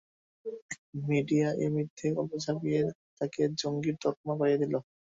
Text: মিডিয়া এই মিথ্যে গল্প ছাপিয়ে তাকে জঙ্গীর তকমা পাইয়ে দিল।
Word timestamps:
মিডিয়া 1.05 1.47
এই 1.57 1.69
মিথ্যে 1.75 2.07
গল্প 2.17 2.31
ছাপিয়ে 2.45 2.81
তাকে 3.19 3.41
জঙ্গীর 3.61 3.95
তকমা 4.03 4.33
পাইয়ে 4.39 4.59
দিল। 4.61 4.73